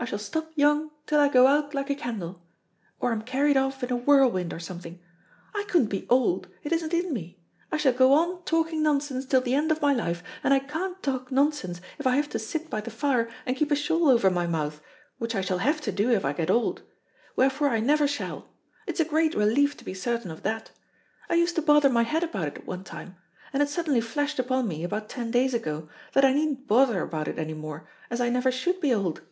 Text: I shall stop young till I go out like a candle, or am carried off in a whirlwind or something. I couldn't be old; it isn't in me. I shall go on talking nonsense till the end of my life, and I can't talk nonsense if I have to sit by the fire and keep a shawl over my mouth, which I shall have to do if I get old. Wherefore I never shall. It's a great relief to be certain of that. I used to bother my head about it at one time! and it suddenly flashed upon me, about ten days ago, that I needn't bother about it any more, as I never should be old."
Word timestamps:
I 0.00 0.04
shall 0.04 0.18
stop 0.20 0.52
young 0.54 0.92
till 1.06 1.18
I 1.18 1.28
go 1.28 1.48
out 1.48 1.74
like 1.74 1.90
a 1.90 1.94
candle, 1.96 2.46
or 3.00 3.10
am 3.10 3.20
carried 3.22 3.56
off 3.56 3.82
in 3.82 3.90
a 3.90 3.96
whirlwind 3.96 4.52
or 4.54 4.60
something. 4.60 5.00
I 5.56 5.64
couldn't 5.64 5.88
be 5.88 6.06
old; 6.08 6.46
it 6.62 6.70
isn't 6.72 6.94
in 6.94 7.12
me. 7.12 7.42
I 7.72 7.78
shall 7.78 7.92
go 7.92 8.12
on 8.12 8.44
talking 8.44 8.80
nonsense 8.80 9.26
till 9.26 9.40
the 9.40 9.56
end 9.56 9.72
of 9.72 9.82
my 9.82 9.92
life, 9.92 10.22
and 10.44 10.54
I 10.54 10.60
can't 10.60 11.02
talk 11.02 11.32
nonsense 11.32 11.80
if 11.98 12.06
I 12.06 12.14
have 12.14 12.28
to 12.28 12.38
sit 12.38 12.70
by 12.70 12.80
the 12.80 12.92
fire 12.92 13.28
and 13.44 13.56
keep 13.56 13.72
a 13.72 13.76
shawl 13.76 14.08
over 14.08 14.30
my 14.30 14.46
mouth, 14.46 14.80
which 15.18 15.34
I 15.34 15.40
shall 15.40 15.58
have 15.58 15.80
to 15.82 15.90
do 15.90 16.10
if 16.12 16.24
I 16.24 16.32
get 16.32 16.48
old. 16.48 16.82
Wherefore 17.34 17.68
I 17.70 17.80
never 17.80 18.06
shall. 18.06 18.46
It's 18.86 19.00
a 19.00 19.04
great 19.04 19.34
relief 19.34 19.76
to 19.78 19.84
be 19.84 19.94
certain 19.94 20.30
of 20.30 20.44
that. 20.44 20.70
I 21.28 21.34
used 21.34 21.56
to 21.56 21.60
bother 21.60 21.88
my 21.90 22.04
head 22.04 22.22
about 22.22 22.46
it 22.46 22.58
at 22.58 22.66
one 22.68 22.84
time! 22.84 23.16
and 23.52 23.64
it 23.64 23.68
suddenly 23.68 24.00
flashed 24.00 24.38
upon 24.38 24.68
me, 24.68 24.84
about 24.84 25.08
ten 25.08 25.32
days 25.32 25.54
ago, 25.54 25.88
that 26.12 26.24
I 26.24 26.32
needn't 26.32 26.68
bother 26.68 27.02
about 27.02 27.26
it 27.26 27.36
any 27.38 27.54
more, 27.54 27.88
as 28.10 28.20
I 28.20 28.28
never 28.28 28.52
should 28.52 28.80
be 28.80 28.94
old." 28.94 29.22